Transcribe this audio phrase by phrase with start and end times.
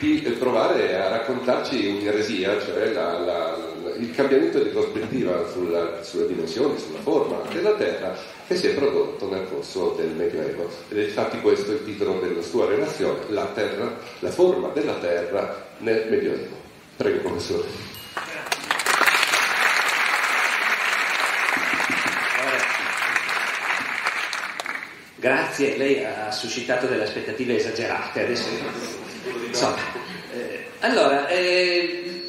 [0.00, 3.56] di provare a raccontarci un'eresia, cioè la, la,
[3.98, 9.28] il cambiamento di prospettiva sulla, sulle dimensioni, sulla forma della Terra che si è prodotto
[9.28, 10.70] nel corso del Medioevo.
[10.88, 15.66] Ed è infatti questo il titolo della sua relazione, la, terra, la forma della Terra
[15.78, 16.56] nel Medioevo.
[16.96, 17.68] Prego, professore.
[25.16, 28.24] Grazie, lei ha suscitato delle aspettative esagerate.
[28.24, 28.48] Adesso,
[29.46, 29.76] insomma,
[30.32, 32.22] eh, allora, eh,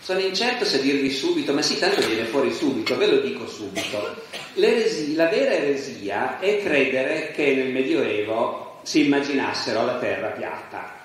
[0.00, 4.22] sono incerto se dirvi subito, ma sì, tanto viene fuori subito, ve lo dico subito.
[4.54, 11.02] La vera eresia è credere che nel Medioevo si immaginassero la terra piatta.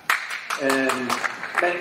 [0.60, 0.88] Eh,
[1.60, 1.80] beh,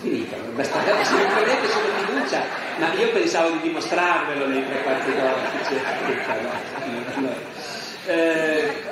[0.00, 2.44] finito, basta, se non credete sulla fiducia,
[2.78, 5.50] ma io pensavo di dimostrarvelo nei tre quarti d'ora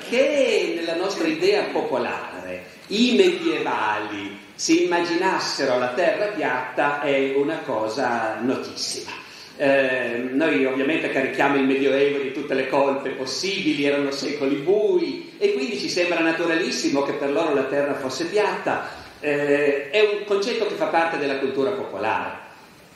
[0.09, 2.40] che nella nostra idea popolare
[2.89, 9.11] i medievali si immaginassero la terra piatta è una cosa notissima.
[9.57, 15.53] Eh, noi ovviamente carichiamo il Medioevo di tutte le colpe possibili, erano secoli bui e
[15.53, 18.89] quindi ci sembra naturalissimo che per loro la terra fosse piatta.
[19.21, 22.49] Eh, è un concetto che fa parte della cultura popolare.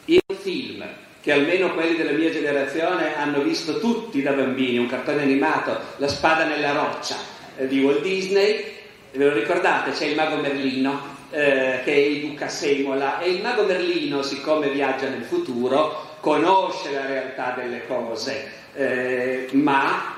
[0.06, 0.84] In un film
[1.20, 6.08] che almeno quelli della mia generazione hanno visto tutti da bambini, un cartone animato, La
[6.08, 7.16] spada nella roccia
[7.56, 8.73] eh, di Walt Disney,
[9.18, 9.92] ve lo ricordate?
[9.92, 15.22] C'è il mago Merlino eh, che educa Semola e il mago Merlino, siccome viaggia nel
[15.22, 20.12] futuro, conosce la realtà delle cose, eh, ma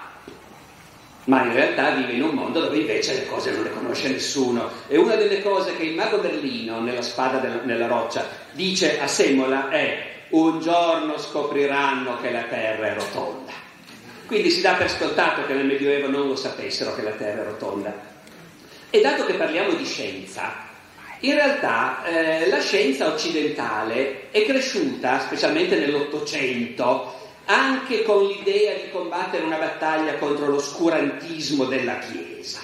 [1.24, 4.70] ma in realtà vive in un mondo dove invece le cose non le conosce nessuno.
[4.86, 9.08] E una delle cose che il mago Merlino, nella spada della, nella roccia, dice a
[9.08, 13.52] Semola è un giorno scopriranno che la terra è rotonda.
[14.26, 17.44] Quindi si dà per scontato che nel Medioevo non lo sapessero che la terra è
[17.44, 18.14] rotonda.
[18.90, 20.64] E dato che parliamo di scienza,
[21.20, 27.14] in realtà eh, la scienza occidentale è cresciuta, specialmente nell'Ottocento,
[27.46, 32.60] anche con l'idea di combattere una battaglia contro l'oscurantismo della Chiesa.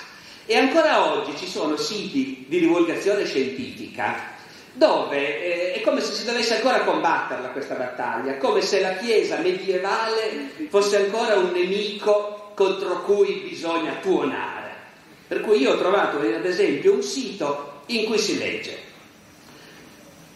[0.47, 4.31] E ancora oggi ci sono siti di divulgazione scientifica
[4.75, 9.37] dove eh, è come se si dovesse ancora combatterla questa battaglia, come se la Chiesa
[9.39, 14.62] medievale fosse ancora un nemico contro cui bisogna tuonare.
[15.32, 18.76] Per cui io ho trovato ad esempio un sito in cui si legge.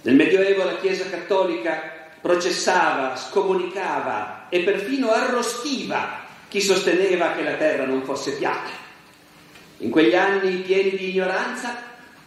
[0.00, 7.84] Nel Medioevo la Chiesa cattolica processava, scomunicava e perfino arrostiva chi sosteneva che la terra
[7.84, 8.70] non fosse piatta.
[9.78, 11.76] In quegli anni pieni di ignoranza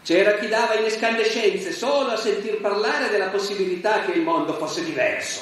[0.04, 4.84] c'era chi dava in escandescenze solo a sentir parlare della possibilità che il mondo fosse
[4.84, 5.42] diverso.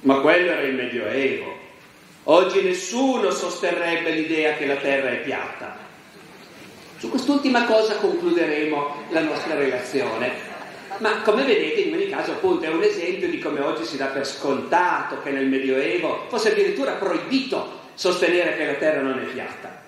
[0.00, 1.58] Ma quello era il Medioevo.
[2.24, 5.81] Oggi nessuno sosterrebbe l'idea che la Terra è piatta.
[7.02, 10.30] Su quest'ultima cosa concluderemo la nostra relazione.
[10.98, 14.06] Ma come vedete, in ogni caso, appunto, è un esempio di come oggi si dà
[14.06, 19.82] per scontato che nel Medioevo fosse addirittura proibito sostenere che la Terra non è piatta.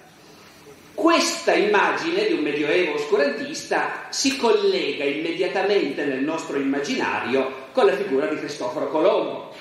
[0.93, 8.27] Questa immagine di un medioevo oscurantista si collega immediatamente nel nostro immaginario con la figura
[8.27, 9.55] di Cristoforo Colombo,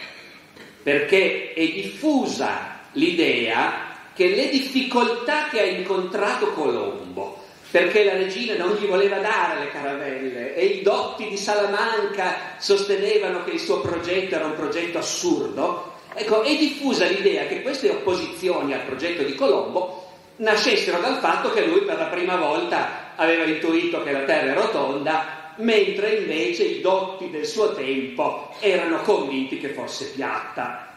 [0.82, 7.33] perché è diffusa l'idea che le difficoltà che ha incontrato Colombo,
[7.74, 13.44] perché la regina non gli voleva dare le caravelle e i dotti di Salamanca sostenevano
[13.44, 18.76] che il suo progetto era un progetto assurdo, ecco, è diffusa l'idea che queste opposizioni
[18.76, 24.04] al progetto di Colombo nascessero dal fatto che lui per la prima volta aveva intuito
[24.04, 29.70] che la Terra è rotonda, mentre invece i dotti del suo tempo erano convinti che
[29.70, 30.90] fosse piatta.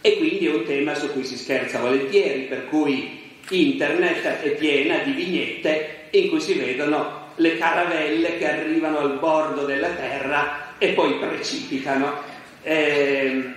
[0.00, 4.98] E quindi è un tema su cui si scherza volentieri, per cui internet è piena
[4.98, 10.88] di vignette in cui si vedono le caravelle che arrivano al bordo della Terra e
[10.90, 12.36] poi precipitano.
[12.62, 13.56] Eh,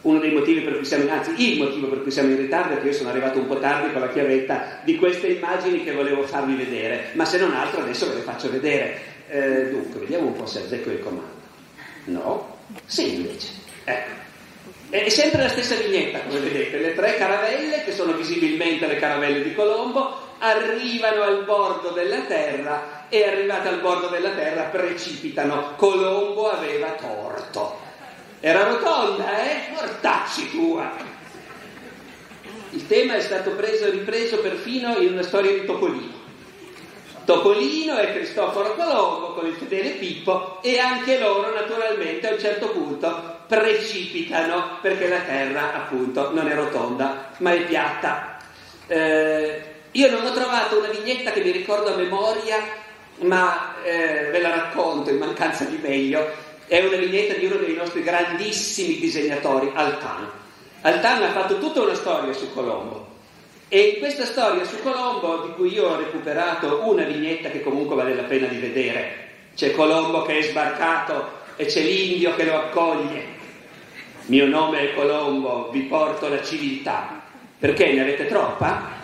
[0.00, 2.80] uno dei motivi per cui siamo, anzi il motivo per cui siamo in ritardo è
[2.80, 6.22] che io sono arrivato un po' tardi con la chiavetta di queste immagini che volevo
[6.22, 9.16] farvi vedere, ma se non altro adesso ve le faccio vedere.
[9.28, 11.36] Eh, dunque, vediamo un po' se azzecco il comando.
[12.04, 12.56] No?
[12.86, 13.48] Sì, invece.
[13.84, 14.27] Ecco.
[14.90, 19.42] È sempre la stessa vignetta, come vedete, le tre caravelle, che sono visibilmente le caravelle
[19.42, 25.74] di Colombo, arrivano al bordo della terra e arrivate al bordo della terra precipitano.
[25.76, 27.78] Colombo aveva torto.
[28.40, 29.72] Era rotonda, eh?
[29.74, 30.90] Mortacci tua!
[32.70, 36.16] Il tema è stato preso e ripreso perfino in una storia di Topolino.
[37.26, 42.70] Topolino e Cristoforo Colombo con il fedele Pippo e anche loro naturalmente a un certo
[42.70, 48.36] punto precipitano perché la terra appunto non è rotonda ma è piatta.
[48.86, 52.58] Eh, io non ho trovato una vignetta che mi ricordo a memoria
[53.20, 56.46] ma eh, ve la racconto in mancanza di meglio.
[56.66, 60.30] È una vignetta di uno dei nostri grandissimi disegnatori, Altan.
[60.82, 63.16] Altan ha fatto tutta una storia su Colombo
[63.70, 67.96] e in questa storia su Colombo, di cui io ho recuperato una vignetta che comunque
[67.96, 72.56] vale la pena di vedere, c'è Colombo che è sbarcato e c'è l'indio che lo
[72.56, 73.36] accoglie.
[74.28, 77.22] Mio nome è Colombo, vi porto la civiltà.
[77.58, 78.96] Perché ne avete troppa?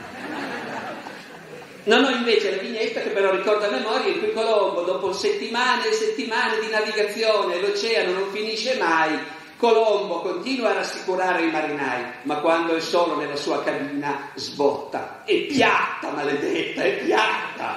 [1.84, 5.88] Non ho invece la vignetta che però ricorda a memoria in cui Colombo, dopo settimane
[5.88, 9.18] e settimane di navigazione, l'oceano non finisce mai,
[9.56, 15.22] Colombo continua a rassicurare i marinai, ma quando è solo nella sua cabina sbotta.
[15.24, 17.76] È piatta, maledetta, è piatta.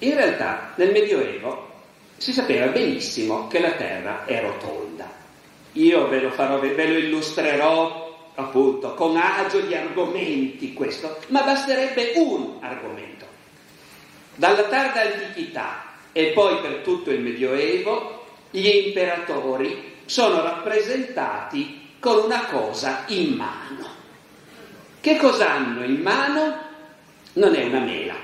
[0.00, 1.67] In realtà, nel Medioevo
[2.18, 5.08] si sapeva benissimo che la terra è rotonda.
[5.72, 12.12] Io ve lo, farò, ve lo illustrerò appunto con agio di argomenti questo, ma basterebbe
[12.16, 13.26] un argomento.
[14.34, 22.46] Dalla tarda antichità e poi per tutto il Medioevo gli imperatori sono rappresentati con una
[22.46, 23.96] cosa in mano.
[25.00, 26.66] Che cosa hanno in mano?
[27.34, 28.14] Non è una mela,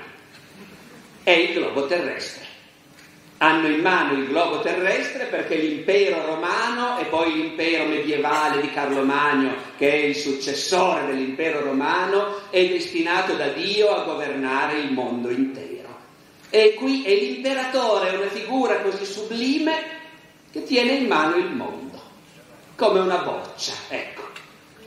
[1.23, 2.44] è il globo terrestre.
[3.45, 9.03] Hanno in mano il globo terrestre perché l'impero romano e poi l'impero medievale di Carlo
[9.03, 15.29] Magno, che è il successore dell'impero romano, è destinato da Dio a governare il mondo
[15.29, 15.95] intero.
[16.49, 19.73] E qui è l'imperatore, è una figura così sublime
[20.51, 22.01] che tiene in mano il mondo,
[22.75, 24.23] come una boccia, ecco.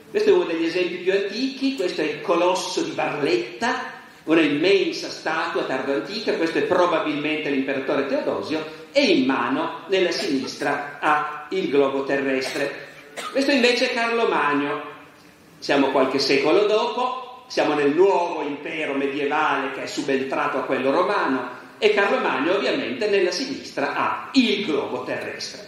[0.09, 5.09] Questo è uno degli esempi più antichi, questo è il colosso di Barletta, una immensa
[5.09, 12.03] statua tardo-antica, questo è probabilmente l'imperatore Teodosio, e in mano, nella sinistra, ha il globo
[12.03, 12.87] terrestre.
[13.31, 14.81] Questo invece è Carlo Magno,
[15.59, 21.57] siamo qualche secolo dopo, siamo nel nuovo impero medievale che è subentrato a quello romano,
[21.77, 25.67] e Carlo Magno ovviamente nella sinistra ha il globo terrestre.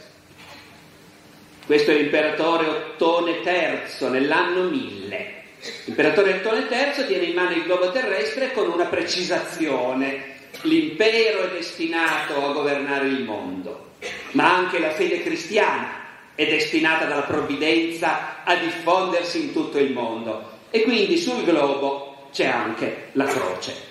[1.66, 5.41] Questo è l'imperatore Ottone III nell'anno 1000.
[5.86, 10.30] L'imperatore Ottone III tiene in mano il globo terrestre con una precisazione.
[10.64, 13.92] L'impero è destinato a governare il mondo,
[14.32, 16.00] ma anche la fede cristiana
[16.36, 20.60] è destinata dalla provvidenza a diffondersi in tutto il mondo.
[20.72, 23.90] E quindi sul globo c'è anche la croce.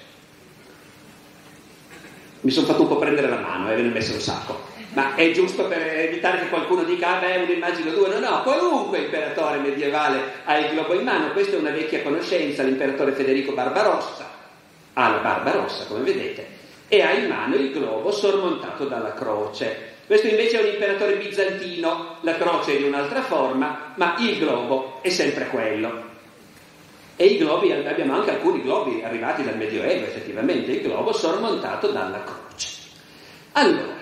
[2.40, 4.69] Mi sono fatto un po' prendere la mano e ve ne ho messo un sacco.
[4.92, 8.08] Ma è giusto per evitare che qualcuno dica, ah beh, un'immagine o due.
[8.08, 11.30] No, no, qualunque imperatore medievale ha il globo in mano.
[11.32, 14.28] Questa è una vecchia conoscenza, l'imperatore Federico Barbarossa.
[14.94, 16.44] Ha la barba rossa, come vedete,
[16.88, 19.98] e ha in mano il globo sormontato dalla croce.
[20.06, 24.98] Questo invece è un imperatore bizantino, la croce è di un'altra forma, ma il globo
[25.02, 26.08] è sempre quello.
[27.14, 32.24] E i globi, abbiamo anche alcuni globi arrivati dal Medioevo, effettivamente, il globo sormontato dalla
[32.24, 32.70] croce.
[33.52, 33.99] Allora,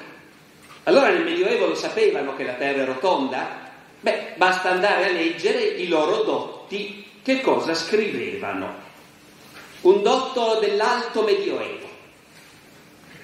[0.88, 3.66] allora nel Medioevo lo sapevano che la Terra è rotonda?
[4.00, 8.87] Beh, basta andare a leggere i loro dotti che cosa scrivevano.
[9.83, 11.87] Un dotto dell'Alto Medioevo,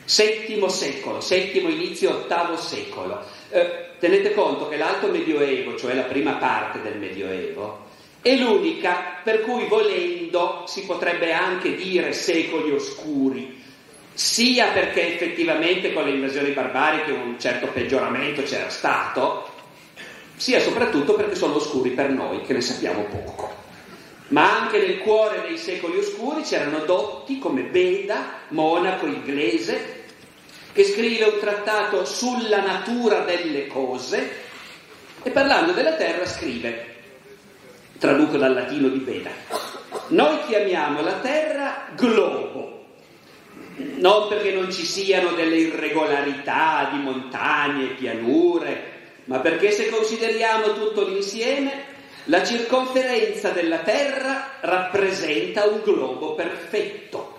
[0.05, 3.25] settimo secolo, settimo inizio ottavo secolo.
[3.49, 7.87] Eh, tenete conto che l'Alto Medioevo, cioè la prima parte del Medioevo,
[8.21, 13.64] è l'unica per cui volendo si potrebbe anche dire secoli oscuri,
[14.15, 19.51] sia perché effettivamente con le invasioni barbariche un certo peggioramento c'era stato,
[20.37, 23.63] sia soprattutto perché sono oscuri per noi, che ne sappiamo poco.
[24.29, 30.03] Ma anche nel cuore dei secoli oscuri c'erano dotti come Beda, monaco inglese,
[30.73, 34.43] che scrive un trattato sulla natura delle cose
[35.23, 36.93] e parlando della terra scrive
[37.99, 39.31] traduco dal latino di Beda.
[40.09, 42.64] Noi chiamiamo la Terra globo,
[43.77, 48.93] non perché non ci siano delle irregolarità di montagne pianure,
[49.25, 51.93] ma perché se consideriamo tutto l'insieme,
[52.25, 57.39] la circonferenza della Terra rappresenta un globo perfetto.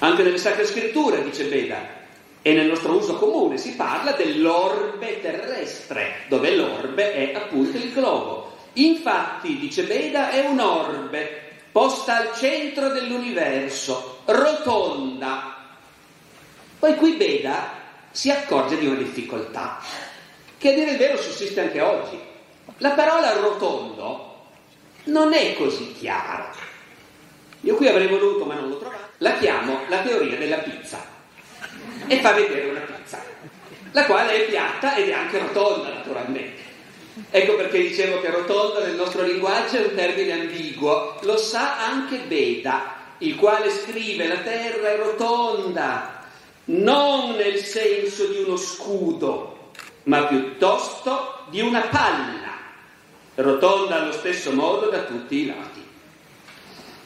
[0.00, 1.96] Anche nelle Sacre Scritture, dice Beda,
[2.42, 8.56] e nel nostro uso comune si parla dell'orbe terrestre, dove l'orbe è appunto il globo.
[8.74, 15.56] Infatti, dice Beda, è un orbe posta al centro dell'universo, rotonda.
[16.78, 17.70] Poi qui Beda
[18.10, 19.80] si accorge di una difficoltà,
[20.58, 22.18] che a dire il vero sussiste anche oggi.
[22.78, 24.46] La parola rotondo
[25.04, 26.50] non è così chiara.
[27.62, 31.04] Io qui avrei voluto, ma non l'ho trovato, la chiamo la teoria della pizza
[32.06, 33.20] e fa vedere una pizza,
[33.92, 36.67] la quale è piatta ed è anche rotonda naturalmente.
[37.30, 42.18] Ecco perché dicevo che rotonda nel nostro linguaggio è un termine ambiguo, lo sa anche
[42.26, 46.24] Beda, il quale scrive la terra è rotonda,
[46.66, 49.70] non nel senso di uno scudo,
[50.04, 52.56] ma piuttosto di una palla,
[53.34, 55.86] rotonda allo stesso modo da tutti i lati.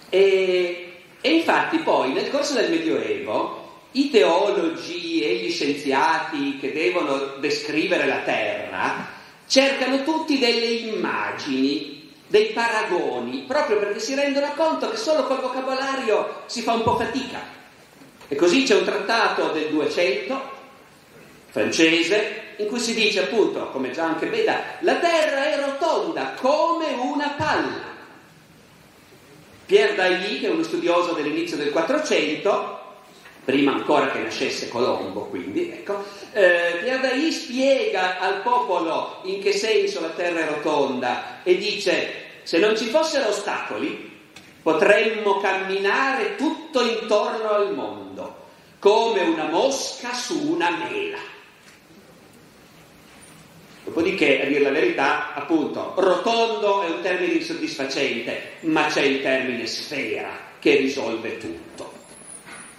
[0.08, 3.60] E, e infatti poi nel corso del Medioevo
[3.92, 9.20] i teologi e gli scienziati che devono descrivere la terra
[9.52, 16.44] cercano tutti delle immagini, dei paragoni, proprio perché si rendono conto che solo col vocabolario
[16.46, 17.38] si fa un po' fatica.
[18.28, 20.40] E così c'è un trattato del 200,
[21.50, 26.86] francese, in cui si dice appunto, come già anche Beda, la terra è rotonda come
[26.98, 27.90] una palla.
[29.66, 32.81] Pierre Dailly, che è uno studioso dell'inizio del 400,
[33.44, 39.52] prima ancora che nascesse Colombo, quindi, ecco, eh, Pierre Dailly spiega al popolo in che
[39.52, 44.10] senso la Terra è rotonda e dice se non ci fossero ostacoli
[44.62, 48.40] potremmo camminare tutto intorno al mondo
[48.78, 51.18] come una mosca su una mela.
[53.84, 59.66] Dopodiché, a dire la verità, appunto, rotondo è un termine insoddisfacente, ma c'è il termine
[59.66, 61.91] sfera che risolve tutto.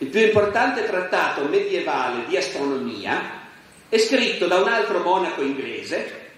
[0.03, 3.39] Il più importante trattato medievale di astronomia
[3.87, 6.31] è scritto da un altro monaco inglese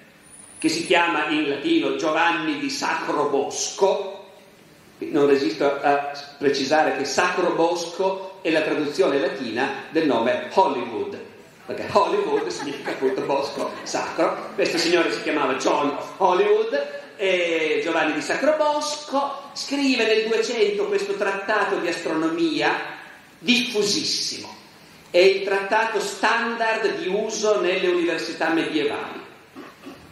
[0.59, 4.33] che si chiama in latino Giovanni di Sacro Bosco.
[4.99, 11.19] Non resisto a precisare che Sacro Bosco è la traduzione latina del nome Hollywood,
[11.65, 14.51] perché Hollywood significa appunto bosco sacro.
[14.53, 21.13] Questo signore si chiamava John Hollywood e Giovanni di Sacro Bosco scrive nel 200 questo
[21.13, 22.94] trattato di astronomia
[23.45, 24.53] diffusissimo.
[25.11, 29.21] È il trattato standard di uso nelle università medievali.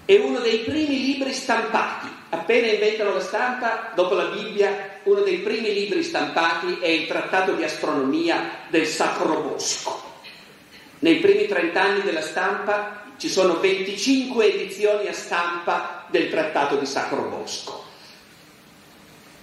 [0.05, 2.07] È uno dei primi libri stampati.
[2.29, 7.53] Appena inventano la stampa, dopo la Bibbia, uno dei primi libri stampati è il trattato
[7.53, 10.11] di astronomia del Sacro Bosco.
[10.99, 16.85] Nei primi 30 anni della stampa ci sono 25 edizioni a stampa del trattato di
[16.85, 17.82] Sacro Bosco.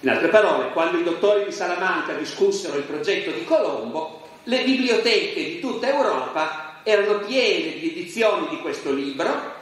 [0.01, 5.45] In altre parole, quando i dottori di Salamanca discussero il progetto di Colombo, le biblioteche
[5.45, 9.59] di tutta Europa erano piene di edizioni di questo libro,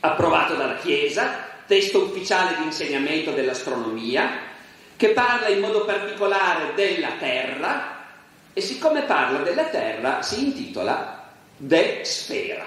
[0.00, 4.50] approvato dalla Chiesa, testo ufficiale di insegnamento dell'astronomia,
[4.96, 8.06] che parla in modo particolare della Terra
[8.52, 12.64] e siccome parla della Terra si intitola De Sfera,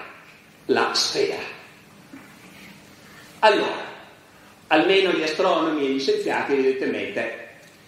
[0.66, 1.44] la sfera.
[3.40, 3.95] Allora,
[4.76, 7.48] almeno gli astronomi e gli scienziati evidentemente,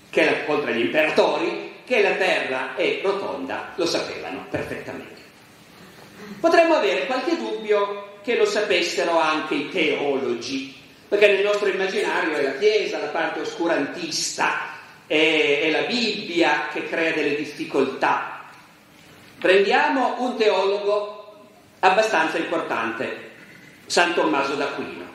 [0.09, 5.21] che la, oltre agli imperatori, che la Terra è rotonda, lo sapevano perfettamente.
[6.39, 10.75] Potremmo avere qualche dubbio che lo sapessero anche i teologi,
[11.07, 14.75] perché nel nostro immaginario è la Chiesa, la parte oscurantista,
[15.05, 18.45] è, è la Bibbia che crea delle difficoltà.
[19.39, 21.35] Prendiamo un teologo
[21.79, 23.25] abbastanza importante,
[23.85, 25.06] San Tommaso d'Aquino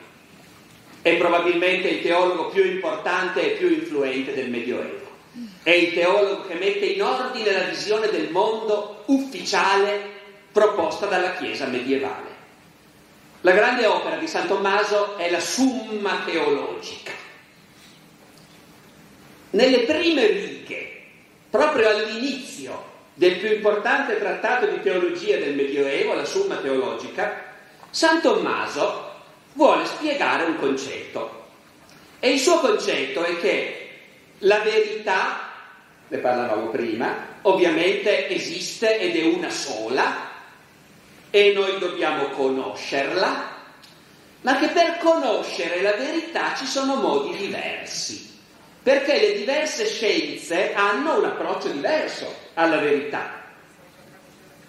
[1.03, 5.11] è probabilmente il teologo più importante e più influente del Medioevo.
[5.61, 10.11] È il teologo che mette in ordine la visione del mondo ufficiale
[10.53, 12.31] proposta dalla Chiesa medievale.
[13.41, 17.11] La grande opera di San Tommaso è la Summa Teologica.
[19.49, 21.01] Nelle prime righe,
[21.49, 27.43] proprio all'inizio del più importante trattato di teologia del Medioevo, la Summa Teologica,
[27.89, 29.11] San Tommaso
[29.53, 31.41] vuole spiegare un concetto.
[32.19, 33.89] E il suo concetto è che
[34.39, 35.49] la verità,
[36.07, 40.31] ne parlavamo prima, ovviamente esiste ed è una sola
[41.29, 43.51] e noi dobbiamo conoscerla,
[44.41, 48.39] ma che per conoscere la verità ci sono modi diversi,
[48.81, 53.41] perché le diverse scienze hanno un approccio diverso alla verità.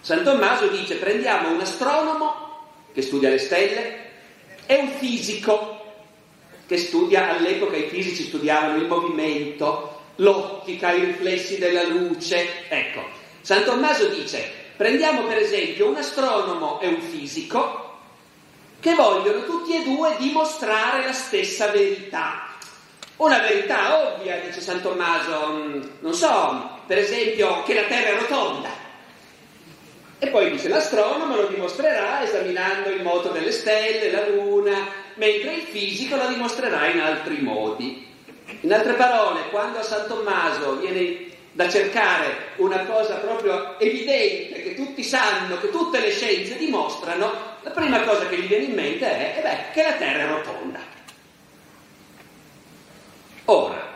[0.01, 2.45] San Tommaso dice prendiamo un astronomo
[2.93, 4.04] che studia le stelle,
[4.67, 5.81] è un fisico
[6.67, 12.69] che studia, all'epoca i fisici studiavano il movimento, l'ottica, i riflessi della luce.
[12.69, 13.03] Ecco,
[13.43, 17.83] San Tommaso dice, prendiamo per esempio un astronomo e un fisico
[18.81, 22.53] che vogliono tutti e due dimostrare la stessa verità.
[23.17, 28.21] Una verità ovvia, dice San Tommaso, mm, non so, per esempio che la Terra è
[28.21, 28.84] rotonda.
[30.25, 35.63] E poi dice l'astronomo lo dimostrerà esaminando il moto delle stelle, la luna, mentre il
[35.65, 38.07] fisico lo dimostrerà in altri modi.
[38.61, 44.75] In altre parole, quando a San Tommaso viene da cercare una cosa proprio evidente, che
[44.75, 49.07] tutti sanno, che tutte le scienze dimostrano, la prima cosa che gli viene in mente
[49.07, 50.81] è eh beh, che la Terra è rotonda.
[53.45, 53.93] Ora,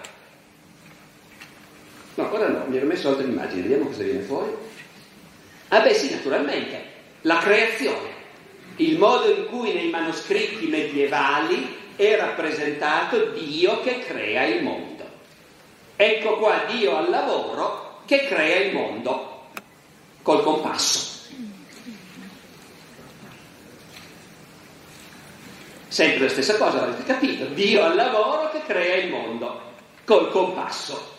[2.17, 4.68] no, ora no, mi ero messo altre immagini, vediamo cosa viene fuori.
[5.69, 6.83] Ah beh sì, naturalmente,
[7.23, 8.09] la creazione,
[8.77, 15.05] il modo in cui nei manoscritti medievali è rappresentato Dio che crea il mondo.
[15.97, 19.51] Ecco qua Dio al lavoro che crea il mondo
[20.23, 21.17] col compasso.
[25.89, 27.47] Sempre la stessa cosa, avete capito?
[27.47, 29.61] Dio al lavoro che crea il mondo
[30.05, 31.18] col compasso.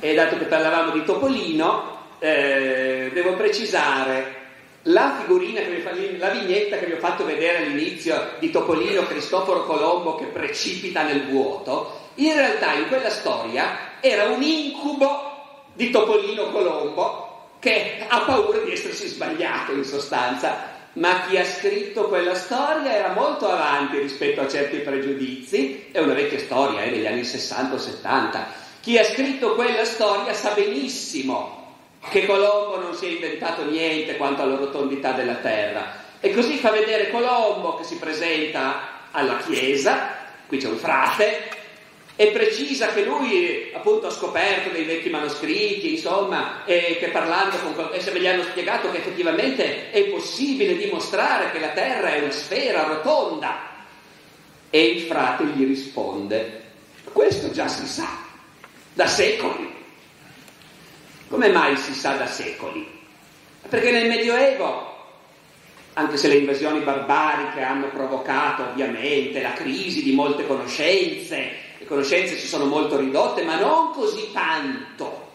[0.00, 4.38] E dato che parlavamo di Topolino, eh, devo precisare
[4.84, 10.14] la figurina fa, la vignetta che vi ho fatto vedere all'inizio di Topolino Cristoforo Colombo
[10.14, 17.56] che precipita nel vuoto, in realtà in quella storia era un incubo di Topolino Colombo
[17.58, 23.12] che ha paura di essersi sbagliato in sostanza ma chi ha scritto quella storia era
[23.12, 27.78] molto avanti rispetto a certi pregiudizi, è una vecchia storia, è degli anni 60 o
[27.78, 28.59] 70.
[28.80, 31.76] Chi ha scritto quella storia sa benissimo
[32.08, 36.08] che Colombo non si è inventato niente quanto alla rotondità della Terra.
[36.18, 41.48] E così fa vedere Colombo che si presenta alla chiesa, qui c'è un frate,
[42.16, 47.90] e precisa che lui appunto ha scoperto dei vecchi manoscritti, insomma, e che parlando con
[47.92, 52.30] e se gli hanno spiegato che effettivamente è possibile dimostrare che la Terra è una
[52.30, 53.68] sfera rotonda.
[54.70, 56.62] E il frate gli risponde,
[57.12, 58.28] questo già si sa,
[58.92, 59.72] da secoli.
[61.28, 62.86] Come mai si sa da secoli?
[63.68, 64.88] Perché nel Medioevo,
[65.92, 72.36] anche se le invasioni barbariche hanno provocato ovviamente la crisi di molte conoscenze, le conoscenze
[72.36, 75.28] si sono molto ridotte, ma non così tanto.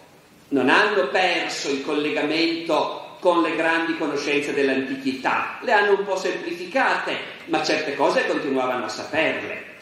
[0.50, 7.18] Non hanno perso il collegamento con le grandi conoscenze dell'antichità, le hanno un po' semplificate,
[7.46, 9.75] ma certe cose continuavano a saperle.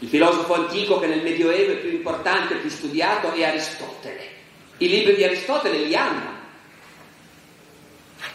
[0.00, 4.36] Il filosofo antico che nel Medioevo è più importante, più studiato è Aristotele.
[4.78, 6.30] I libri di Aristotele li hanno,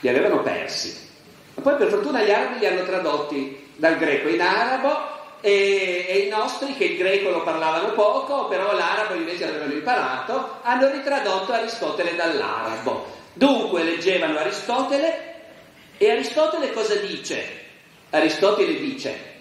[0.02, 1.10] li avevano persi.
[1.56, 6.18] Ma poi per fortuna gli arabi li hanno tradotti dal greco in arabo e, e,
[6.20, 11.54] i nostri che il greco lo parlavano poco, però l'arabo invece avevano imparato, hanno ritradotto
[11.54, 13.12] Aristotele dall'arabo.
[13.34, 15.34] Dunque leggevano Aristotele
[15.98, 17.62] e Aristotele cosa dice?
[18.10, 19.33] Aristotele dice,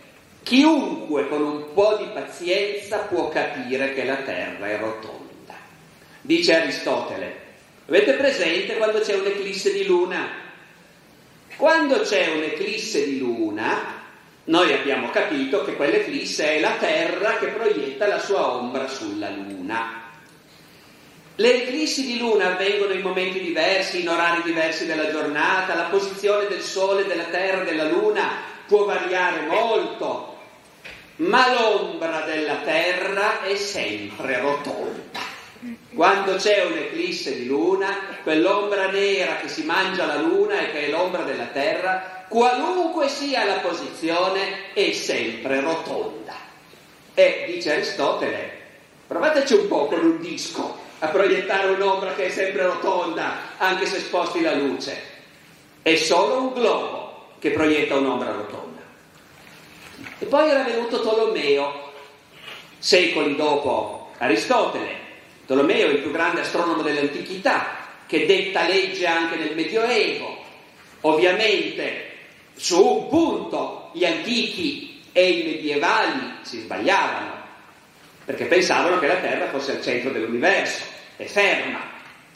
[0.42, 5.54] chiunque con un po' di pazienza può capire che la terra è rotonda.
[6.20, 7.40] Dice Aristotele,
[7.86, 10.40] avete presente quando c'è un'eclisse di luna?
[11.56, 14.00] Quando c'è un'eclisse di luna,
[14.44, 20.00] noi abbiamo capito che quell'eclisse è la Terra che proietta la sua ombra sulla Luna.
[21.36, 26.48] Le eclissi di luna avvengono in momenti diversi, in orari diversi della giornata, la posizione
[26.48, 30.31] del Sole, della Terra, della Luna può variare molto,
[31.16, 35.20] ma l'ombra della Terra è sempre rotonda.
[35.94, 40.90] Quando c'è un'eclisse di luna, quell'ombra nera che si mangia la luna e che è
[40.90, 46.32] l'ombra della Terra qualunque sia la posizione, è sempre rotonda.
[47.12, 48.50] E dice Aristotele,
[49.06, 53.98] provateci un po' con un disco a proiettare un'ombra che è sempre rotonda, anche se
[53.98, 55.10] sposti la luce.
[55.82, 58.71] È solo un globo che proietta un'ombra rotonda.
[60.18, 61.92] E poi era venuto Tolomeo,
[62.78, 65.00] secoli dopo Aristotele.
[65.46, 70.36] Tolomeo il più grande astronomo dell'antichità, che detta legge anche nel Medioevo.
[71.02, 72.10] Ovviamente
[72.54, 77.40] su un punto gli antichi e i medievali si sbagliavano,
[78.24, 80.84] perché pensavano che la Terra fosse al centro dell'universo,
[81.16, 81.80] è ferma.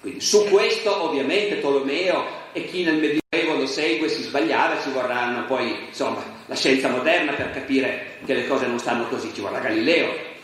[0.00, 5.44] Quindi su questo ovviamente Tolomeo e chi nel Medioevo lo segue si sbagliava, ci vorranno
[5.46, 9.58] poi, insomma, la scienza moderna per capire che le cose non stanno così, ci vorrà
[9.58, 10.34] Galileo.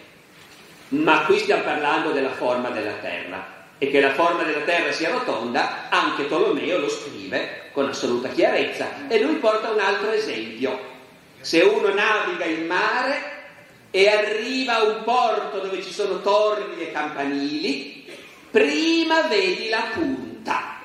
[0.88, 5.10] Ma qui stiamo parlando della forma della Terra e che la forma della Terra sia
[5.10, 9.08] rotonda, anche Tolomeo lo scrive con assoluta chiarezza.
[9.08, 10.90] E lui porta un altro esempio.
[11.40, 13.30] Se uno naviga in mare
[13.90, 18.06] e arriva a un porto dove ci sono torri e campanili,
[18.50, 20.78] prima vedi la punta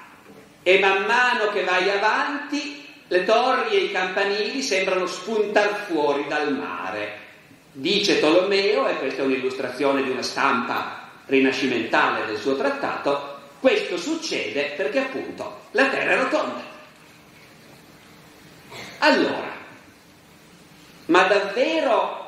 [0.63, 6.54] e man mano che vai avanti le torri e i campanili sembrano spuntar fuori dal
[6.54, 7.26] mare.
[7.72, 14.74] Dice Tolomeo, e questa è un'illustrazione di una stampa rinascimentale del suo trattato, questo succede
[14.76, 16.76] perché appunto la Terra è rotonda.
[19.00, 19.52] Allora,
[21.06, 22.26] ma davvero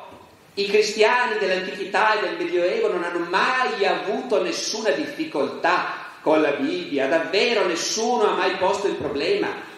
[0.54, 7.08] i cristiani dell'antichità e del Medioevo non hanno mai avuto nessuna difficoltà con la Bibbia?
[7.08, 9.69] Davvero nessuno ha mai posto il problema?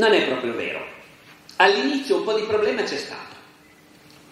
[0.00, 0.82] Non è proprio vero.
[1.56, 3.36] All'inizio un po' di problema c'è stato.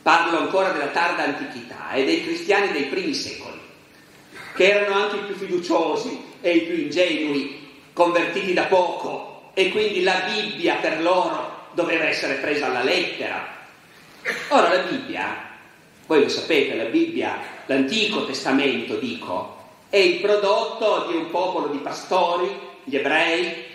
[0.00, 3.60] Parlo ancora della tarda antichità e dei cristiani dei primi secoli,
[4.54, 10.02] che erano anche i più fiduciosi e i più ingenui, convertiti da poco, e quindi
[10.02, 13.46] la Bibbia per loro doveva essere presa alla lettera.
[14.48, 15.50] Ora la Bibbia,
[16.06, 21.78] voi lo sapete, la Bibbia, l'Antico Testamento, dico, è il prodotto di un popolo di
[21.78, 23.66] pastori, gli ebrei,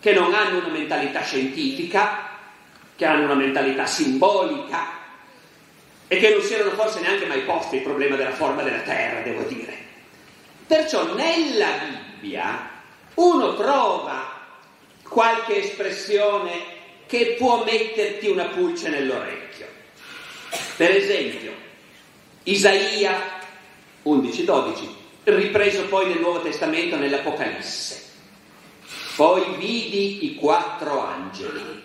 [0.00, 2.30] che non hanno una mentalità scientifica,
[2.94, 4.94] che hanno una mentalità simbolica
[6.08, 9.20] e che non si erano forse neanche mai posti il problema della forma della terra,
[9.22, 9.76] devo dire.
[10.66, 11.68] Perciò nella
[12.18, 12.70] Bibbia
[13.14, 14.32] uno trova
[15.02, 16.74] qualche espressione
[17.06, 19.66] che può metterti una pulce nell'orecchio.
[20.76, 21.52] Per esempio,
[22.44, 23.40] Isaia
[24.04, 24.88] 11-12,
[25.24, 28.05] ripreso poi nel Nuovo Testamento nell'Apocalisse.
[29.16, 31.82] Poi vidi i quattro angeli.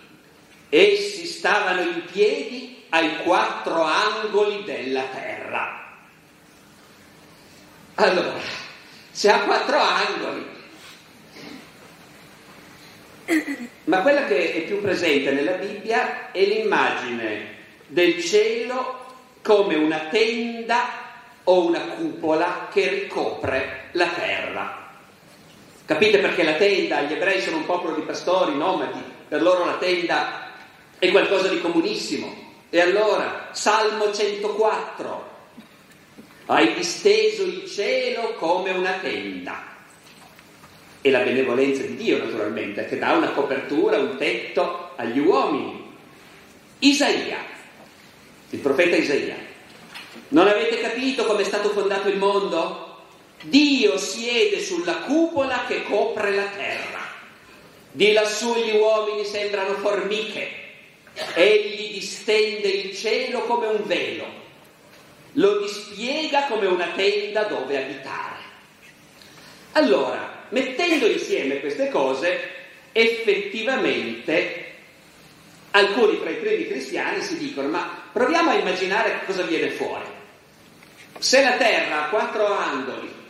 [0.68, 5.96] Essi stavano in piedi ai quattro angoli della terra.
[7.94, 8.38] Allora,
[9.10, 10.46] se ha quattro angoli,
[13.84, 19.06] ma quella che è più presente nella Bibbia è l'immagine del cielo
[19.42, 20.86] come una tenda
[21.44, 24.81] o una cupola che ricopre la terra.
[25.84, 29.76] Capite perché la tenda, gli ebrei sono un popolo di pastori, nomadi, per loro la
[29.76, 30.50] tenda
[30.98, 32.50] è qualcosa di comunissimo.
[32.70, 35.30] E allora, Salmo 104,
[36.46, 39.70] hai disteso il cielo come una tenda.
[41.00, 45.92] E la benevolenza di Dio, naturalmente, che dà una copertura, un tetto agli uomini.
[46.78, 47.38] Isaia,
[48.50, 49.36] il profeta Isaia,
[50.28, 52.91] non avete capito come è stato fondato il mondo?
[53.42, 57.00] Dio siede sulla cupola che copre la terra.
[57.90, 60.60] Di lassù gli uomini sembrano formiche.
[61.34, 64.26] Egli distende il cielo come un velo,
[65.32, 68.40] lo dispiega come una tenda dove abitare.
[69.72, 72.48] Allora, mettendo insieme queste cose,
[72.92, 74.70] effettivamente
[75.72, 80.06] alcuni fra i primi cristiani si dicono, ma proviamo a immaginare cosa viene fuori.
[81.18, 83.20] Se la terra ha quattro angoli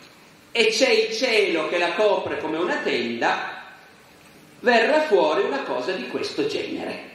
[0.52, 3.62] e c'è il cielo che la copre come una tenda,
[4.60, 7.10] verrà fuori una cosa di questo genere,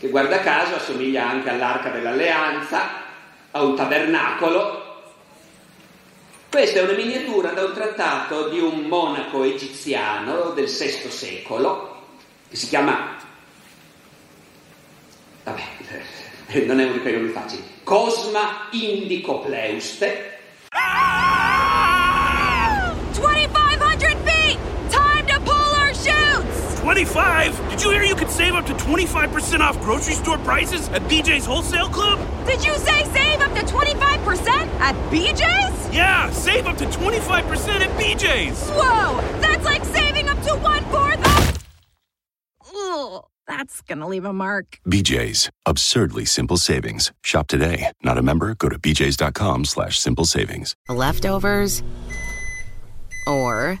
[0.00, 3.02] che guarda caso assomiglia anche all'arca dell'alleanza,
[3.50, 4.82] a un tabernacolo.
[6.50, 12.06] Questa è una miniatura da un trattato di un monaco egiziano del VI secolo,
[12.48, 13.16] che si chiama...
[15.44, 15.62] Vabbè,
[16.64, 17.62] non è quei nomi facili.
[17.82, 20.38] Cosma Indico Pleuste,
[26.98, 27.70] 25?
[27.70, 31.44] Did you hear you could save up to 25% off grocery store prices at BJ's
[31.44, 32.20] Wholesale Club?
[32.46, 35.92] Did you say save up to 25% at BJ's?
[35.92, 38.70] Yeah, save up to 25% at BJ's.
[38.70, 39.20] Whoa!
[39.40, 41.64] That's like saving up to one fourth of.
[42.76, 44.78] Ugh, that's gonna leave a mark.
[44.86, 45.50] BJ's.
[45.66, 47.10] Absurdly simple savings.
[47.24, 47.90] Shop today.
[48.04, 48.54] Not a member?
[48.54, 50.76] Go to bjs.com slash simple savings.
[50.88, 51.82] leftovers,
[53.26, 53.80] or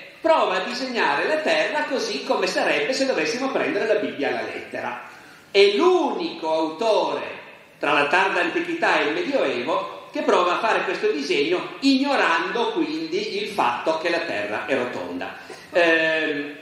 [0.21, 5.09] prova a disegnare la Terra così come sarebbe se dovessimo prendere la Bibbia alla lettera.
[5.49, 7.39] È l'unico autore
[7.79, 13.41] tra la tarda antichità e il Medioevo che prova a fare questo disegno ignorando quindi
[13.41, 15.35] il fatto che la Terra è rotonda.
[15.71, 16.55] Ehm,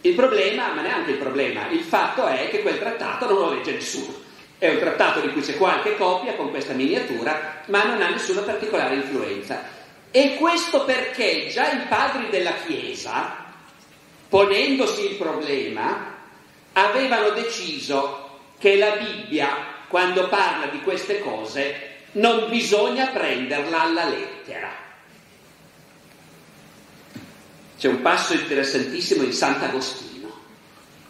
[0.00, 3.72] il problema, ma neanche il problema, il fatto è che quel trattato non lo legge
[3.72, 4.24] nessuno.
[4.56, 8.40] È un trattato di cui c'è qualche copia con questa miniatura, ma non ha nessuna
[8.42, 9.75] particolare influenza.
[10.16, 13.36] E questo perché già i padri della Chiesa,
[14.30, 16.14] ponendosi il problema,
[16.72, 24.70] avevano deciso che la Bibbia quando parla di queste cose, non bisogna prenderla alla lettera.
[27.78, 30.32] C'è un passo interessantissimo in Sant'Agostino.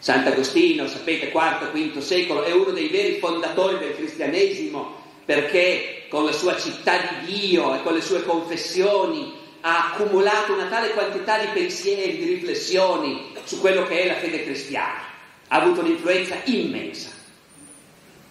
[0.01, 4.96] Sant'Agostino, sapete, IV-V secolo, è uno dei veri fondatori del cristianesimo
[5.27, 10.67] perché con la sua città di Dio e con le sue confessioni ha accumulato una
[10.67, 15.03] tale quantità di pensieri, di riflessioni su quello che è la fede cristiana.
[15.49, 17.11] Ha avuto un'influenza immensa.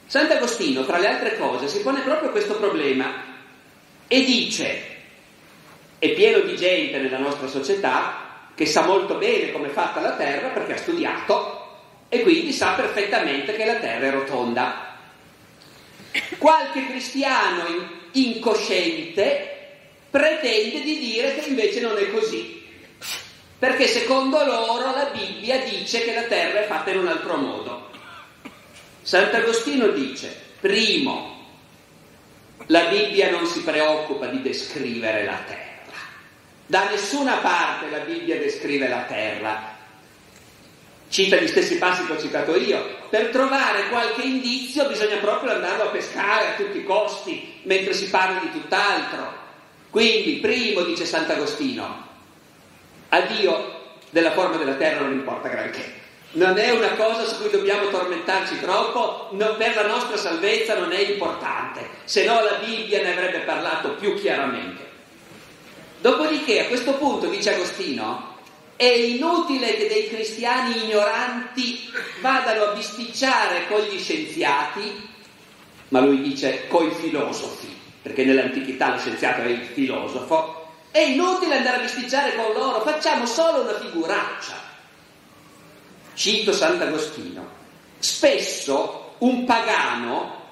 [0.08, 3.12] Sant'Agostino, tra le altre cose, si pone proprio questo problema
[4.08, 4.82] e dice,
[6.00, 10.16] è pieno di gente nella nostra società che sa molto bene come è fatta la
[10.16, 11.64] Terra perché ha studiato
[12.08, 14.85] e quindi sa perfettamente che la Terra è rotonda.
[16.38, 19.52] Qualche cristiano incosciente
[20.10, 22.64] pretende di dire che invece non è così,
[23.60, 27.90] perché secondo loro la Bibbia dice che la terra è fatta in un altro modo.
[29.02, 31.36] Sant'Agostino dice, primo,
[32.68, 35.64] la Bibbia non si preoccupa di descrivere la terra.
[36.66, 39.75] Da nessuna parte la Bibbia descrive la terra,
[41.16, 42.84] cita gli stessi passi che ho citato io.
[43.10, 48.10] Per trovare qualche indizio bisogna proprio andarlo a pescare a tutti i costi, mentre si
[48.10, 49.44] parla di tutt'altro.
[49.90, 52.08] Quindi, primo, dice Sant'Agostino,
[53.08, 56.04] a Dio della forma della terra non importa granché.
[56.32, 60.92] Non è una cosa su cui dobbiamo tormentarci troppo, no, per la nostra salvezza non
[60.92, 64.84] è importante, se no la Bibbia ne avrebbe parlato più chiaramente.
[66.02, 68.35] Dopodiché, a questo punto, dice Agostino,
[68.76, 75.10] è inutile che dei cristiani ignoranti vadano a bisticciare con gli scienziati,
[75.90, 81.78] ma lui dice coi filosofi, perché nell'antichità lo scienziato è il filosofo, è inutile andare
[81.78, 84.64] a bisticciare con loro, facciamo solo una figuraccia.
[86.14, 87.48] Cito Sant'Agostino,
[88.00, 90.44] spesso un pagano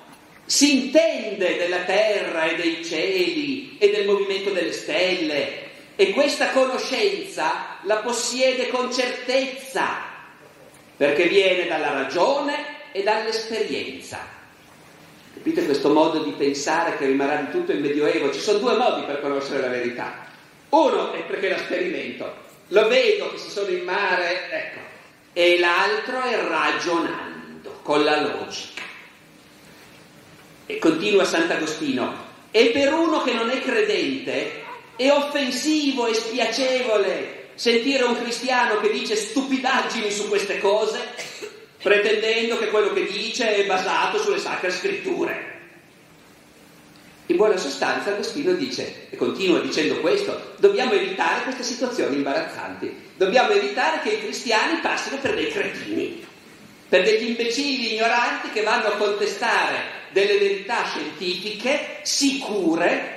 [0.45, 5.62] si intende della terra e dei cieli e del movimento delle stelle
[5.95, 10.11] e questa conoscenza la possiede con certezza,
[10.97, 14.19] perché viene dalla ragione e dall'esperienza.
[15.33, 18.31] Capite questo modo di pensare che rimarrà di tutto il Medioevo?
[18.31, 20.25] Ci sono due modi per conoscere la verità.
[20.69, 22.33] Uno è perché la sperimento,
[22.69, 24.79] lo vedo che si sono in mare, ecco,
[25.33, 28.81] e l'altro è ragionando con la logica.
[30.65, 34.62] E continua Sant'Agostino, e per uno che non è credente,
[34.95, 40.99] è offensivo e spiacevole sentire un cristiano che dice stupidaggini su queste cose,
[41.81, 45.51] pretendendo che quello che dice è basato sulle sacre scritture.
[47.27, 53.51] In buona sostanza Agostino dice, e continua dicendo questo, dobbiamo evitare queste situazioni imbarazzanti, dobbiamo
[53.51, 56.25] evitare che i cristiani passino per dei cretini,
[56.89, 63.12] per degli imbecilli ignoranti che vanno a contestare delle verità scientifiche sicure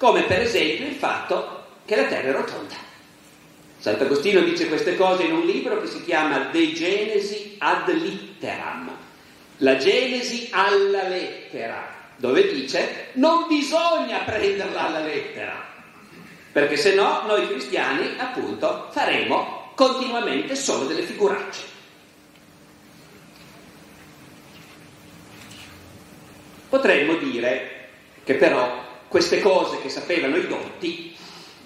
[0.00, 2.74] come per esempio il fatto che la Terra è rotonda.
[3.76, 8.96] Sant'Agostino dice queste cose in un libro che si chiama De Genesi ad litteram,
[9.58, 11.86] la Genesi alla lettera,
[12.16, 15.66] dove dice non bisogna prenderla alla lettera,
[16.50, 21.64] perché se no noi cristiani appunto faremo continuamente solo delle figuracce.
[26.70, 27.88] Potremmo dire
[28.24, 31.12] che però queste cose che sapevano i dotti,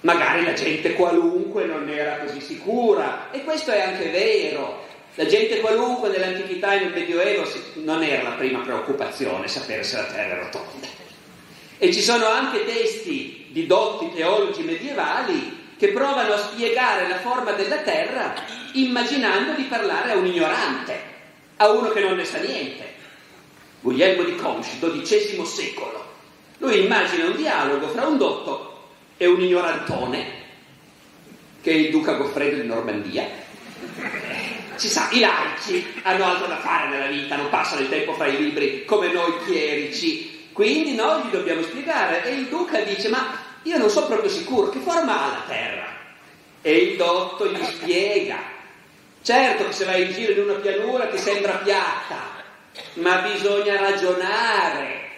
[0.00, 3.30] magari la gente qualunque non era così sicura.
[3.30, 4.82] E questo è anche vero.
[5.16, 10.04] La gente qualunque nell'antichità e nel Medioevo non era la prima preoccupazione sapere se la
[10.04, 10.86] terra è rotonda.
[11.76, 17.52] E ci sono anche testi di dotti teologi medievali che provano a spiegare la forma
[17.52, 18.32] della terra
[18.72, 20.98] immaginando di parlare a un ignorante,
[21.58, 22.92] a uno che non ne sa niente.
[23.82, 26.13] Guglielmo di Conci, XII secolo.
[26.58, 30.42] Lui immagina un dialogo fra un dotto e un ignorantone,
[31.60, 33.26] che è il duca Goffredo di Normandia.
[34.76, 38.26] Si sa, i laici hanno altro da fare nella vita, non passano il tempo fra
[38.26, 42.24] i libri come noi chierici, quindi noi gli dobbiamo spiegare.
[42.24, 45.86] E il duca dice, ma io non sono proprio sicuro, che forma ha la terra?
[46.60, 48.38] E il dotto gli spiega.
[49.22, 52.42] Certo che se vai in giro in una pianura ti sembra piatta,
[52.94, 55.12] ma bisogna ragionare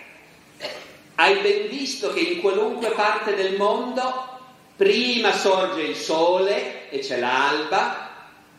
[1.16, 4.34] hai ben visto che in qualunque parte del mondo
[4.76, 8.06] prima sorge il sole e c'è l'alba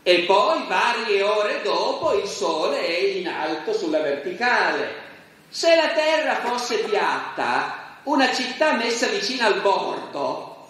[0.01, 5.05] e poi varie ore dopo il sole è in alto sulla verticale.
[5.49, 10.65] Se la terra fosse piatta, una città messa vicino al bordo,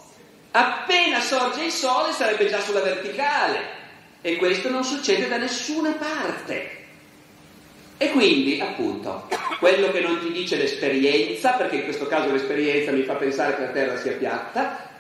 [0.52, 3.76] appena sorge il sole sarebbe già sulla verticale
[4.22, 6.86] e questo non succede da nessuna parte.
[7.98, 9.28] E quindi, appunto,
[9.60, 13.62] quello che non ti dice l'esperienza, perché in questo caso l'esperienza mi fa pensare che
[13.62, 15.00] la Terra sia piatta,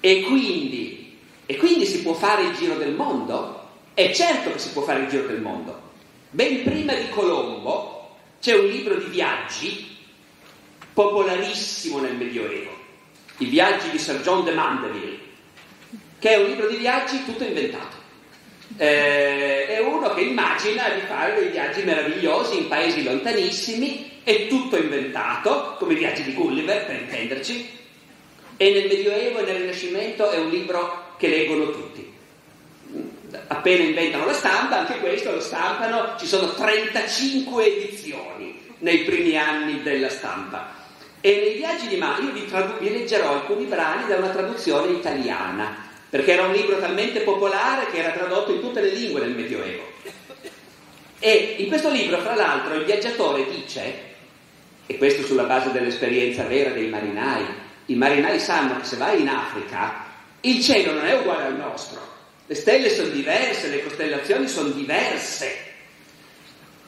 [0.00, 3.68] e quindi, e quindi si può fare il giro del mondo?
[3.94, 5.86] È certo che si può fare il giro del mondo.
[6.30, 9.96] Ben prima di Colombo c'è un libro di viaggi
[10.92, 12.76] popolarissimo nel Medioevo,
[13.38, 15.18] I viaggi di Sir John de Mandeville,
[16.18, 17.97] che è un libro di viaggi tutto inventato.
[18.76, 24.76] Eh, è uno che immagina di fare dei viaggi meravigliosi in paesi lontanissimi, è tutto
[24.76, 27.76] inventato, come i viaggi di Gulliver, per intenderci,
[28.56, 32.12] e nel Medioevo e nel Rinascimento è un libro che leggono tutti.
[33.46, 39.82] Appena inventano la stampa, anche questo lo stampano, ci sono 35 edizioni nei primi anni
[39.82, 40.74] della stampa.
[41.20, 45.87] E nei viaggi di Mario vi, tradu- vi leggerò alcuni brani da una traduzione italiana
[46.10, 49.82] perché era un libro talmente popolare che era tradotto in tutte le lingue del Medioevo.
[51.18, 54.06] E in questo libro, fra l'altro, il viaggiatore dice,
[54.86, 57.44] e questo sulla base dell'esperienza vera dei marinai,
[57.86, 60.06] i marinai sanno che se vai in Africa
[60.42, 62.00] il cielo non è uguale al nostro,
[62.46, 65.66] le stelle sono diverse, le costellazioni sono diverse,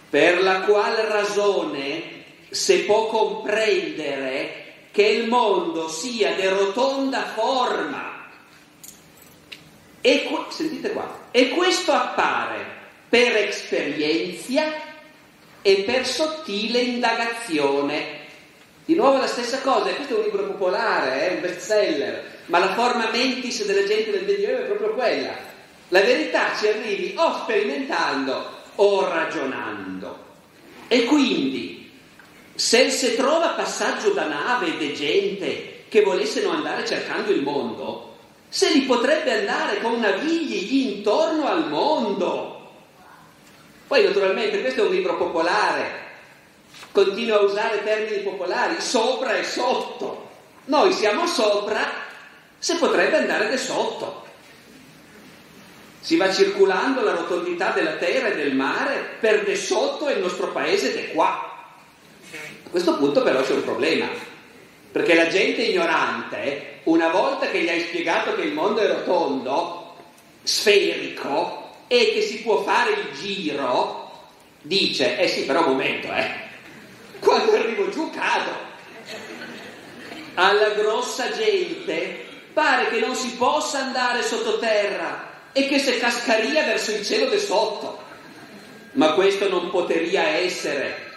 [0.08, 8.09] per la qual ragione se può comprendere che il mondo sia di rotonda forma
[10.00, 14.62] e, sentite qua, e questo appare per esperienza
[15.62, 18.18] e per sottile indagazione.
[18.84, 22.74] Di nuovo la stessa cosa, questo è un libro popolare, è un bestseller, ma la
[22.74, 25.48] forma mentis della gente del Medioevo è proprio quella.
[25.88, 30.28] La verità ci arrivi o sperimentando o ragionando.
[30.88, 31.90] E quindi,
[32.54, 38.09] se si trova passaggio da nave e gente che volessero andare cercando il mondo,
[38.50, 42.58] se li potrebbe andare con navigli intorno al mondo.
[43.86, 46.08] Poi naturalmente questo è un libro popolare,
[46.90, 50.28] continua a usare termini popolari, sopra e sotto.
[50.66, 51.80] Noi siamo sopra,
[52.58, 54.26] se potrebbe andare da sotto.
[56.00, 60.20] Si va circulando la rotondità della terra e del mare per de sotto e il
[60.20, 61.68] nostro paese de qua.
[62.64, 64.08] A questo punto però c'è un problema,
[64.90, 69.94] perché la gente ignorante una volta che gli hai spiegato che il mondo è rotondo,
[70.42, 74.10] sferico, e che si può fare il giro,
[74.62, 76.30] dice, eh sì, però un momento, eh,
[77.18, 78.68] quando arrivo giù cado.
[80.34, 86.92] Alla grossa gente pare che non si possa andare sottoterra e che se cascaria verso
[86.92, 87.98] il cielo di sotto.
[88.92, 91.09] Ma questo non poteria essere,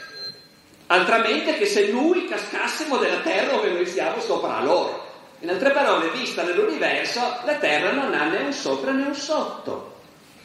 [0.94, 5.02] altramente che se noi cascassimo della terra dove noi siamo sopra loro.
[5.40, 9.96] In altre parole, vista nell'universo, la Terra non ha né un sopra né un sotto.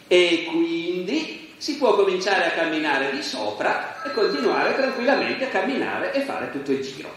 [0.08, 6.22] E quindi si può cominciare a camminare di sopra e continuare tranquillamente a camminare e
[6.22, 7.14] fare tutto il giro.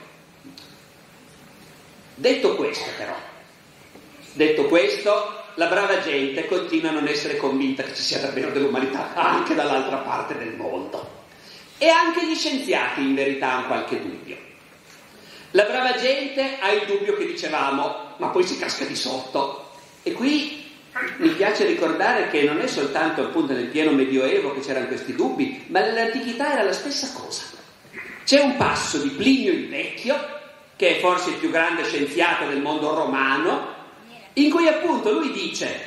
[2.13, 3.15] Detto questo, però,
[4.33, 9.15] detto questo, la brava gente continua a non essere convinta che ci sia davvero dell'umanità
[9.15, 11.10] anche dall'altra parte del mondo.
[11.83, 14.37] E anche gli scienziati in verità hanno qualche dubbio.
[15.49, 19.71] La brava gente ha il dubbio che dicevamo, ma poi si casca di sotto.
[20.03, 20.63] E qui
[21.17, 25.65] mi piace ricordare che non è soltanto appunto nel pieno medioevo che c'erano questi dubbi,
[25.69, 27.45] ma nell'antichità era la stessa cosa.
[28.25, 30.15] C'è un passo di Plinio il Vecchio,
[30.75, 33.73] che è forse il più grande scienziato del mondo romano,
[34.33, 35.79] in cui appunto lui dice,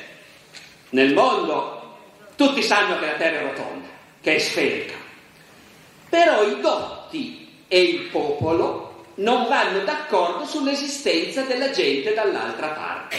[0.88, 1.98] nel mondo
[2.34, 3.86] tutti sanno che la Terra è rotonda,
[4.20, 5.02] che è sferica,
[6.14, 13.16] però i dotti e il popolo non vanno d'accordo sull'esistenza della gente dall'altra parte,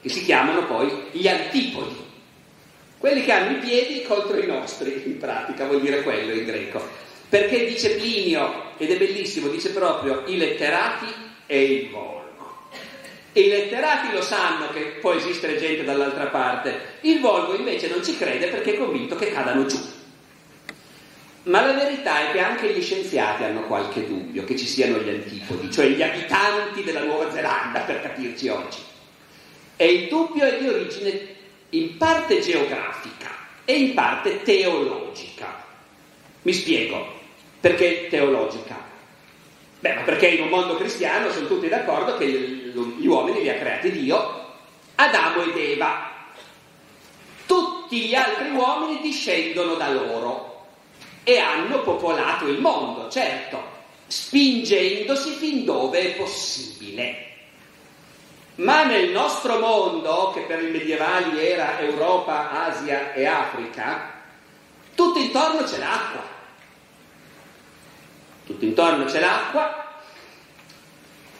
[0.00, 1.96] che si chiamano poi gli antipodi.
[2.96, 6.80] Quelli che hanno i piedi contro i nostri, in pratica, vuol dire quello in greco.
[7.28, 11.06] Perché dice Plinio, ed è bellissimo, dice proprio i letterati
[11.44, 12.68] e il volgo.
[13.32, 18.04] E i letterati lo sanno che può esistere gente dall'altra parte, il volgo invece non
[18.04, 19.96] ci crede perché è convinto che cadano giù.
[21.44, 25.08] Ma la verità è che anche gli scienziati hanno qualche dubbio che ci siano gli
[25.08, 28.78] antipodi, cioè gli abitanti della Nuova Zelanda, per capirci oggi.
[29.76, 31.36] E il dubbio è di origine
[31.70, 33.30] in parte geografica
[33.64, 35.64] e in parte teologica.
[36.42, 37.16] Mi spiego.
[37.60, 38.76] Perché teologica?
[39.80, 43.54] Beh, ma perché in un mondo cristiano sono tutti d'accordo che gli uomini li ha
[43.54, 44.46] creati Dio,
[44.96, 46.10] Adamo ed Eva.
[47.46, 50.47] Tutti gli altri uomini discendono da loro
[51.28, 53.62] e hanno popolato il mondo, certo,
[54.06, 57.26] spingendosi fin dove è possibile.
[58.54, 64.14] Ma nel nostro mondo, che per i medievali era Europa, Asia e Africa,
[64.94, 66.22] tutto intorno c'è l'acqua.
[68.46, 69.87] tutto intorno c'è l'acqua,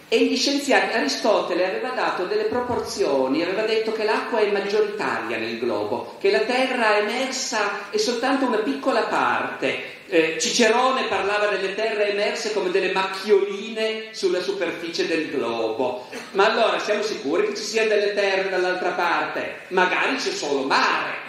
[0.08, 5.58] e gli scienziati, Aristotele aveva dato delle proporzioni, aveva detto che l'acqua è maggioritaria nel
[5.58, 9.96] globo, che la terra emersa è soltanto una piccola parte.
[10.10, 16.06] Eh, Cicerone parlava delle terre emerse come delle macchioline sulla superficie del globo.
[16.32, 19.56] Ma allora siamo sicuri che ci siano delle terre dall'altra parte?
[19.68, 21.27] Magari c'è solo mare.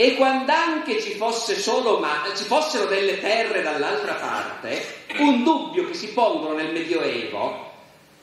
[0.00, 4.82] E quando anche ci, fosse solo ma- ci fossero delle terre dall'altra parte,
[5.18, 7.70] un dubbio che si pongono nel Medioevo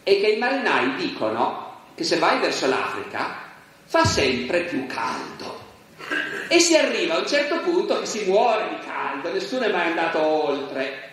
[0.02, 3.52] è che i marinai dicono che se vai verso l'Africa
[3.86, 5.66] fa sempre più caldo.
[6.48, 9.90] E si arriva a un certo punto che si muore di caldo, nessuno è mai
[9.90, 11.10] andato oltre.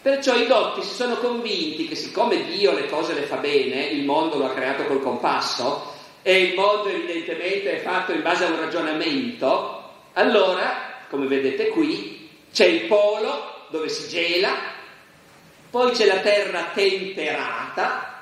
[0.00, 4.04] Perciò i dotti si sono convinti che siccome Dio le cose le fa bene, il
[4.04, 5.92] mondo lo ha creato col compasso,
[6.22, 9.77] e il mondo evidentemente è fatto in base a un ragionamento,
[10.18, 14.52] allora, come vedete qui, c'è il polo dove si gela,
[15.70, 18.20] poi c'è la terra temperata,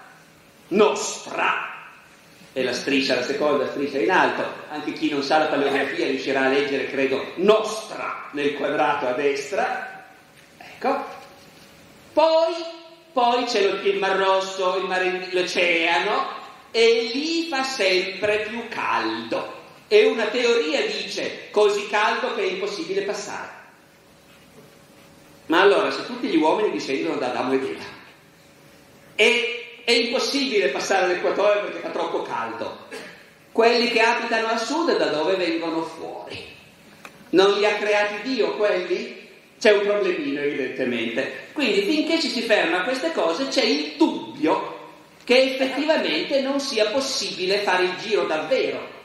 [0.69, 1.75] nostra,
[2.53, 6.45] e la striscia, la seconda striscia in alto, anche chi non sa la paleografia riuscirà
[6.45, 10.05] a leggere, credo, nostra nel quadrato a destra,
[10.59, 11.03] ecco,
[12.13, 12.55] poi,
[13.13, 16.29] poi c'è il Mar Rosso, il mare, l'oceano,
[16.73, 19.56] e lì fa sempre più caldo.
[19.89, 23.65] E una teoria dice così caldo che è impossibile passare.
[25.47, 27.85] Ma allora, se tutti gli uomini discendono da Adamo ed Eva
[29.15, 32.87] e è impossibile passare l'equatore perché fa troppo caldo,
[33.53, 36.55] quelli che abitano a sud da dove vengono fuori?
[37.31, 39.25] Non li ha creati Dio quelli?
[39.59, 41.49] C'è un problemino evidentemente.
[41.53, 44.75] Quindi finché ci si ferma a queste cose c'è il dubbio
[45.25, 48.96] che effettivamente non sia possibile fare il giro davvero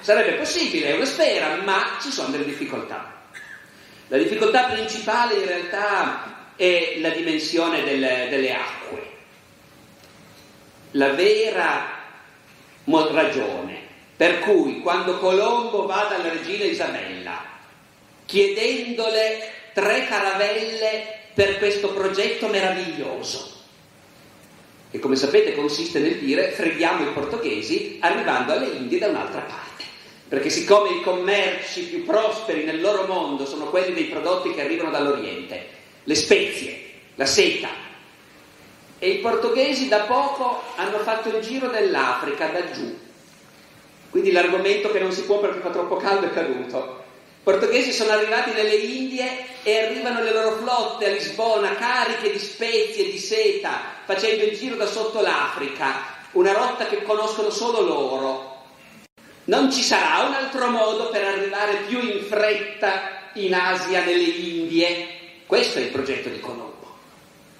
[0.00, 3.18] Sarebbe possibile, è una sfera, ma ci sono delle difficoltà.
[4.08, 9.08] La difficoltà principale in realtà è la dimensione delle, delle acque.
[10.92, 11.98] La vera
[13.12, 17.42] ragione per cui quando Colombo va dalla regina Isabella
[18.26, 23.62] chiedendole tre caravelle per questo progetto meraviglioso,
[24.90, 29.69] che come sapete consiste nel dire freghiamo i portoghesi arrivando alle Indie da un'altra parte
[30.30, 34.92] perché siccome i commerci più prosperi nel loro mondo sono quelli dei prodotti che arrivano
[34.92, 35.66] dall'Oriente,
[36.04, 36.82] le spezie,
[37.16, 37.68] la seta,
[39.00, 42.96] e i portoghesi da poco hanno fatto il giro dell'Africa da giù,
[44.10, 47.02] quindi l'argomento che non si può perché fa troppo caldo è caduto.
[47.40, 52.38] I portoghesi sono arrivati nelle Indie e arrivano le loro flotte a Lisbona cariche di
[52.38, 58.49] spezie, di seta, facendo il giro da sotto l'Africa, una rotta che conoscono solo loro,
[59.50, 65.08] non ci sarà un altro modo per arrivare più in fretta in Asia, nelle Indie.
[65.44, 66.98] Questo è il progetto di Colombo.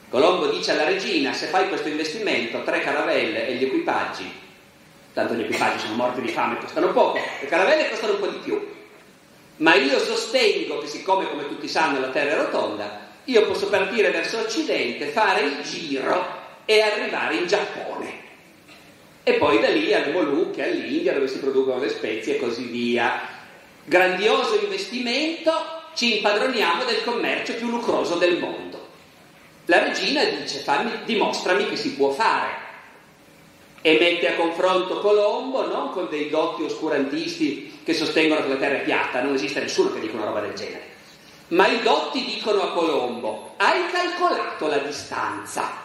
[0.09, 4.33] Colombo dice alla regina, se fai questo investimento, tre caravelle e gli equipaggi,
[5.13, 8.39] tanto gli equipaggi sono morti di fame, costano poco, le caravelle costano un po' di
[8.39, 8.69] più,
[9.57, 14.11] ma io sostengo che siccome, come tutti sanno, la Terra è rotonda, io posso partire
[14.11, 18.30] verso Occidente, fare il giro e arrivare in Giappone
[19.23, 23.21] e poi da lì alle Molucche, all'India dove si producono le spezie e così via.
[23.85, 25.53] Grandioso investimento,
[25.95, 28.89] ci impadroniamo del commercio più lucroso del mondo.
[29.67, 32.69] La regina dice fammi, dimostrami che si può fare
[33.83, 38.77] e mette a confronto Colombo non con dei dotti oscurantisti che sostengono che la terra
[38.77, 40.83] è piatta, non esiste nessuno che dica una roba del genere,
[41.49, 45.80] ma i dotti dicono a Colombo hai calcolato la distanza?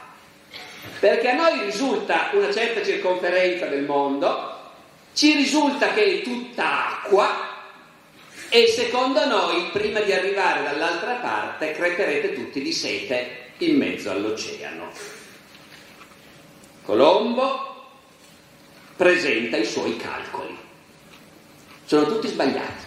[1.00, 4.54] Perché a noi risulta una certa circonferenza del mondo,
[5.14, 7.54] ci risulta che è tutta acqua
[8.50, 14.92] e secondo noi prima di arrivare dall'altra parte creperete tutti di sete in mezzo all'oceano.
[16.84, 17.74] Colombo
[18.96, 20.58] presenta i suoi calcoli.
[21.86, 22.85] Sono tutti sbagliati.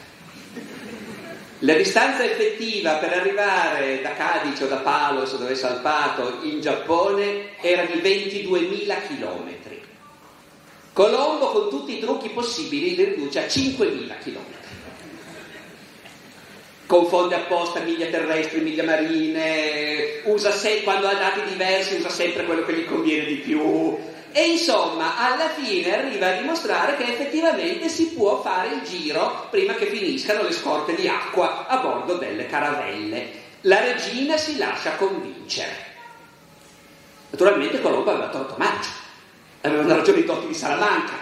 [1.63, 7.57] La distanza effettiva per arrivare da Cadice o da Palos dove è salpato in Giappone
[7.61, 9.57] era di 22.000 km.
[10.93, 14.57] Colombo con tutti i trucchi possibili li riduce a 5.000 km.
[16.87, 22.65] Confonde apposta miglia terrestri, miglia marine, usa se, quando ha dati diversi usa sempre quello
[22.65, 23.99] che gli conviene di più,
[24.33, 29.75] e insomma, alla fine arriva a dimostrare che effettivamente si può fare il giro prima
[29.75, 33.47] che finiscano le scorte di acqua a bordo delle caravelle.
[33.63, 35.87] La regina si lascia convincere.
[37.31, 38.91] Naturalmente Colombo aveva torto marcia,
[39.63, 41.15] avevano ragione i dotti di Salamanca.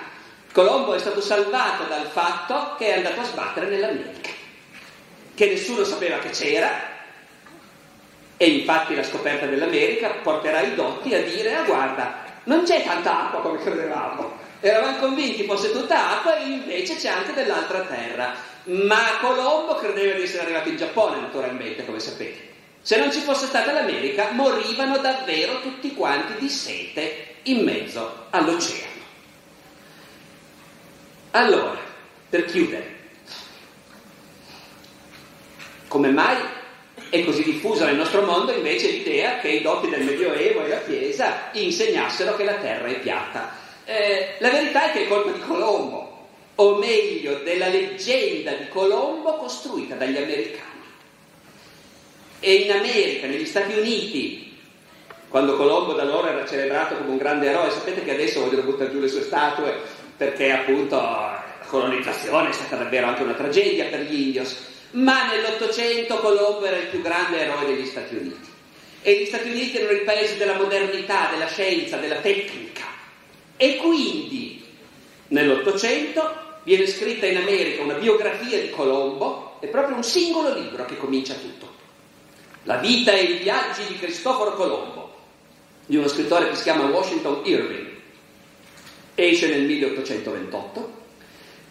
[0.52, 4.30] Colombo è stato salvato dal fatto che è andato a sbattere nell'America,
[5.34, 6.94] che nessuno sapeva che c'era,
[8.38, 13.26] E infatti la scoperta dell'America porterà i dotti a dire, ah guarda, non c'è tanta
[13.26, 14.44] acqua come credevamo.
[14.60, 18.34] Eravamo convinti fosse tutta acqua e invece c'è anche dell'altra terra.
[18.64, 22.54] Ma Colombo credeva di essere arrivato in Giappone, naturalmente, come sapete.
[22.80, 28.94] Se non ci fosse stata l'America, morivano davvero tutti quanti di sete in mezzo all'oceano.
[31.32, 31.78] Allora,
[32.28, 32.94] per chiudere,
[35.88, 36.36] come mai
[37.08, 40.82] è così diffusa nel nostro mondo invece l'idea che i dotti del Medioevo e la
[40.82, 43.52] Chiesa insegnassero che la terra è piatta?
[43.84, 49.36] Eh, la verità è che è colpa di Colombo, o meglio della leggenda di Colombo
[49.36, 50.64] costruita dagli americani.
[52.40, 54.58] E in America, negli Stati Uniti,
[55.28, 58.90] quando Colombo da loro era celebrato come un grande eroe, sapete che adesso vogliono buttare
[58.90, 59.74] giù le sue statue
[60.16, 66.18] perché appunto la colonizzazione è stata davvero anche una tragedia per gli indios ma nell'Ottocento
[66.18, 68.48] Colombo era il più grande eroe degli Stati Uniti.
[69.02, 72.84] E gli Stati Uniti erano il paese della modernità, della scienza, della tecnica.
[73.56, 74.64] E quindi
[75.28, 80.96] nell'Ottocento viene scritta in America una biografia di Colombo, è proprio un singolo libro che
[80.96, 81.74] comincia tutto.
[82.62, 85.14] La vita e i viaggi di Cristoforo Colombo,
[85.84, 87.86] di uno scrittore che si chiama Washington Irving.
[89.14, 90.95] Esce nel 1828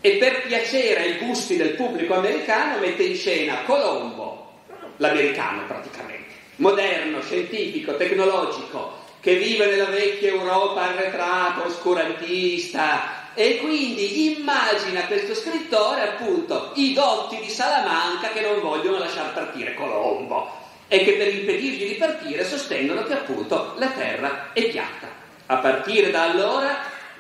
[0.01, 4.53] e per piacere ai gusti del pubblico americano mette in scena Colombo,
[4.97, 15.07] l'americano praticamente, moderno, scientifico, tecnologico, che vive nella vecchia Europa arretrata, oscurantista, e quindi immagina
[15.07, 20.49] questo scrittore appunto i dotti di Salamanca che non vogliono lasciar partire Colombo
[20.87, 25.07] e che per impedirgli di partire sostengono che appunto la terra è piatta.
[25.47, 26.79] A partire da allora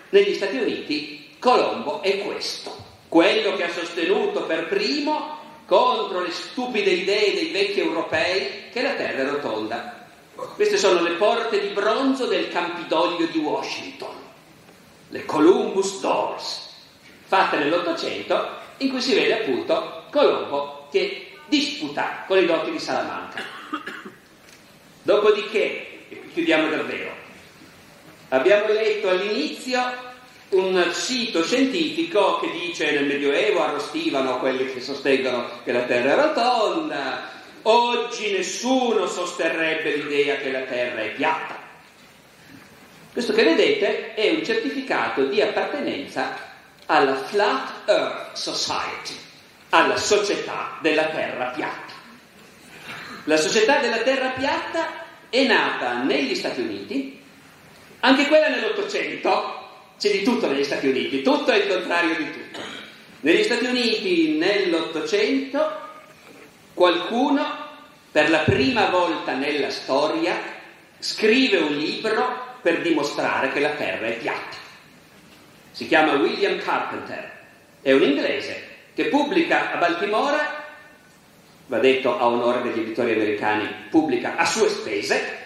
[0.09, 2.75] negli Stati Uniti Colombo è questo,
[3.07, 5.37] quello che ha sostenuto per primo
[5.67, 10.07] contro le stupide idee dei vecchi europei che la Terra è rotonda.
[10.55, 14.15] Queste sono le porte di bronzo del Campidoglio di Washington,
[15.09, 16.73] le Columbus Doors,
[17.25, 23.43] fatte nell'Ottocento, in cui si vede appunto Colombo che disputa con i dotti di Salamanca.
[25.03, 27.11] Dopodiché, e chiudiamo davvero,
[28.29, 30.13] abbiamo letto all'inizio
[30.49, 36.15] un sito scientifico che dice nel Medioevo arrostivano quelli che sostengono che la Terra è
[36.15, 37.29] rotonda,
[37.63, 41.57] oggi nessuno sosterrebbe l'idea che la Terra è piatta.
[43.11, 46.37] Questo che vedete è un certificato di appartenenza
[46.85, 49.15] alla Flat Earth Society,
[49.69, 51.93] alla società della Terra piatta.
[53.23, 57.19] La società della Terra piatta è nata negli Stati Uniti,
[58.01, 59.54] anche quella nell'Ottocento,
[59.97, 62.59] c'è di tutto negli Stati Uniti, tutto è il contrario di tutto.
[63.21, 65.83] Negli Stati Uniti nell'Ottocento
[66.73, 67.63] qualcuno
[68.11, 70.37] per la prima volta nella storia
[70.99, 74.57] scrive un libro per dimostrare che la Terra è piatta.
[75.71, 77.31] Si chiama William Carpenter,
[77.81, 80.63] è un inglese che pubblica a Baltimora,
[81.67, 85.44] va detto a onore degli editori americani, pubblica a sue spese,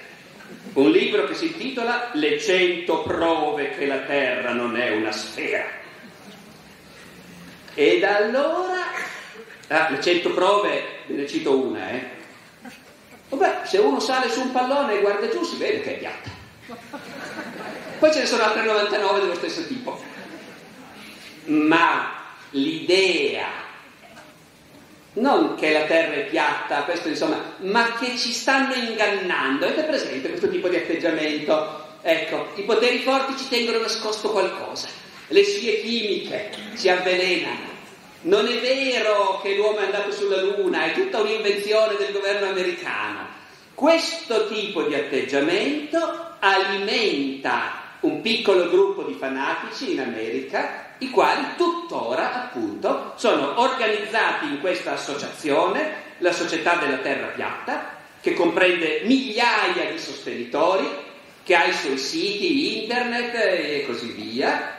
[0.74, 5.66] un libro che si intitola Le cento prove che la Terra non è una sfera.
[7.74, 8.84] E da allora,
[9.68, 12.18] ah, le cento prove, ve ne cito una, eh.
[13.30, 16.30] Vabbè, se uno sale su un pallone e guarda giù si vede che è piatta.
[17.99, 20.01] Poi ce ne sono altre 99 dello stesso tipo.
[21.45, 22.16] Ma
[22.51, 23.68] l'idea
[25.14, 29.66] non che la terra è piatta, questo insomma, ma che ci stanno ingannando.
[29.66, 31.88] Avete presente questo tipo di atteggiamento?
[32.01, 34.88] Ecco, i poteri forti ci tengono nascosto qualcosa,
[35.28, 37.78] le scie chimiche ci avvelenano.
[38.22, 43.28] Non è vero che l'uomo è andato sulla Luna, è tutta un'invenzione del governo americano.
[43.74, 52.43] Questo tipo di atteggiamento alimenta un piccolo gruppo di fanatici in America i quali tuttora
[52.43, 59.97] appunto sono organizzati in questa associazione, la Società della Terra Piatta, che comprende migliaia di
[59.97, 60.88] sostenitori,
[61.43, 64.78] che ha i suoi siti internet e così via,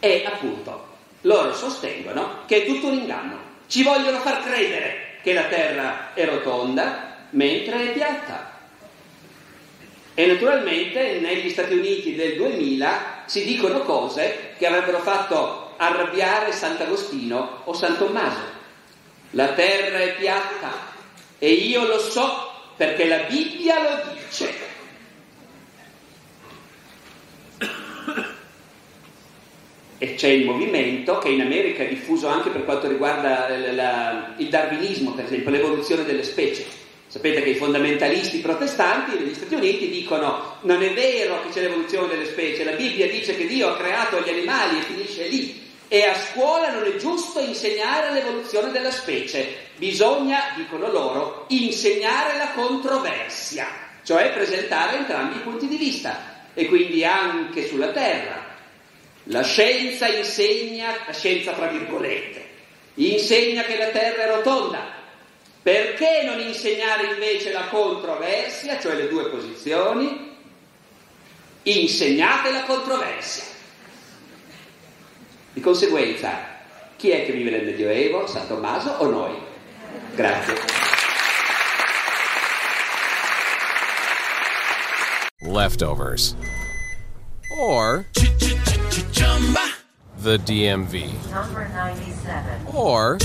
[0.00, 0.92] e appunto
[1.22, 3.38] loro sostengono che è tutto un inganno.
[3.66, 8.53] Ci vogliono far credere che la Terra è rotonda mentre è piatta.
[10.16, 17.62] E naturalmente negli Stati Uniti del 2000 si dicono cose che avrebbero fatto arrabbiare Sant'Agostino
[17.64, 18.52] o San Tommaso.
[19.30, 20.92] La terra è piatta
[21.36, 24.72] e io lo so perché la Bibbia lo dice.
[29.98, 34.34] E c'è il movimento che in America è diffuso anche per quanto riguarda la, la,
[34.36, 36.83] il darwinismo, per esempio, l'evoluzione delle specie
[37.14, 42.08] Sapete che i fondamentalisti protestanti negli Stati Uniti dicono non è vero che c'è l'evoluzione
[42.08, 45.62] delle specie, la Bibbia dice che Dio ha creato gli animali e finisce lì.
[45.86, 52.50] E a scuola non è giusto insegnare l'evoluzione della specie, bisogna, dicono loro, insegnare la
[52.50, 53.68] controversia,
[54.02, 56.48] cioè presentare entrambi i punti di vista.
[56.52, 58.44] E quindi anche sulla Terra.
[59.28, 62.44] La scienza insegna, la scienza tra virgolette,
[62.94, 64.93] insegna che la Terra è rotonda,
[65.64, 70.36] perché non insegnare invece la controversia, cioè le due posizioni?
[71.62, 73.44] Insegnate la controversia.
[75.54, 76.38] Di conseguenza,
[76.96, 78.26] chi è che vive nel Medioevo?
[78.26, 79.34] San Tommaso o noi?
[80.14, 80.54] Grazie.
[85.40, 86.36] Leftovers.
[87.58, 88.04] Or
[90.18, 91.10] the DMV.
[91.30, 92.66] Number 97.
[92.74, 93.16] Or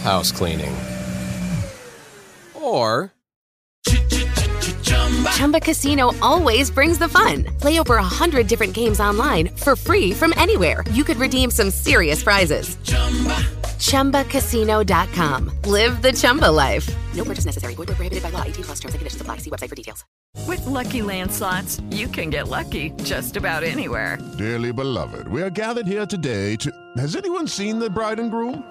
[0.00, 0.74] house cleaning.
[2.54, 3.12] Or
[5.34, 7.44] Chumba Casino always brings the fun.
[7.60, 10.84] Play over a hundred different games online for free from anywhere.
[10.92, 12.76] You could redeem some serious prizes.
[12.84, 13.36] Chumba.
[13.80, 15.50] ChumbaCasino.com.
[15.64, 16.94] Live the Chumba life.
[17.14, 17.74] No purchase necessary.
[17.74, 18.42] Void where prohibited by law.
[18.42, 19.38] 18 plus terms and conditions apply.
[19.38, 20.04] See website for details.
[20.46, 24.18] With Lucky Land slots, you can get lucky just about anywhere.
[24.38, 26.70] Dearly beloved, we are gathered here today to.
[26.98, 28.70] Has anyone seen the bride and groom?